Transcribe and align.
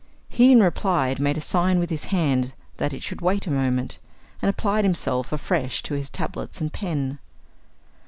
He, 0.29 0.51
in 0.51 0.63
reply, 0.63 1.15
made 1.19 1.37
a 1.37 1.41
sign 1.41 1.77
with 1.77 1.91
his 1.91 2.05
hand 2.05 2.53
that 2.77 2.91
it 2.91 3.03
should 3.03 3.21
wait 3.21 3.45
a 3.45 3.51
moment, 3.51 3.99
and 4.41 4.49
applied 4.49 4.83
himself 4.83 5.31
afresh 5.31 5.83
to 5.83 5.93
his 5.93 6.09
tablets 6.09 6.59
and 6.59 6.73
pen. 6.73 7.19